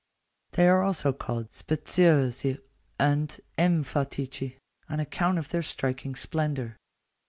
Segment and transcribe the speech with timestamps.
[0.53, 2.59] They are also called speciosi
[2.99, 4.57] and emphatici,
[4.89, 6.75] on account of their striking splendour.